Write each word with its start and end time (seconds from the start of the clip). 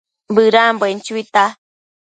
Bëdambuen 0.35 0.97
chuita 1.05 1.45